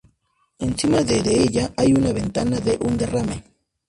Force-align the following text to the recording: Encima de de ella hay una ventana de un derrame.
Encima 0.57 1.03
de 1.03 1.21
de 1.21 1.43
ella 1.43 1.73
hay 1.77 1.93
una 1.93 2.11
ventana 2.11 2.57
de 2.59 2.75
un 2.81 2.97
derrame. 2.97 3.43